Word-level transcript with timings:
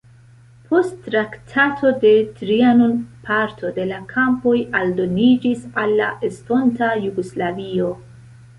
Post 0.69 0.93
Traktato 1.07 1.91
de 2.03 2.13
Trianon 2.39 2.95
parto 3.29 3.71
de 3.77 3.87
la 3.93 4.01
kampoj 4.15 4.57
aldoniĝis 4.81 5.63
al 5.85 5.97
la 6.03 6.11
estonta 6.33 6.93
Jugoslavio. 7.07 7.95